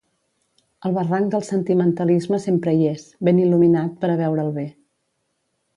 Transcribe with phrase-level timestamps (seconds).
[0.89, 4.67] El barranc del sentimentalisme sempre hi és, ben il·luminat per a veure’l bé.